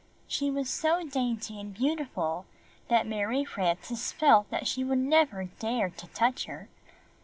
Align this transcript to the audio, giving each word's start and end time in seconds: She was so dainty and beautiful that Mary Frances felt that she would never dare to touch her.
She 0.25 0.49
was 0.49 0.67
so 0.67 1.05
dainty 1.07 1.59
and 1.59 1.75
beautiful 1.75 2.47
that 2.87 3.05
Mary 3.05 3.45
Frances 3.45 4.11
felt 4.11 4.49
that 4.49 4.65
she 4.65 4.83
would 4.83 4.97
never 4.97 5.43
dare 5.59 5.91
to 5.91 6.07
touch 6.07 6.45
her. 6.45 6.69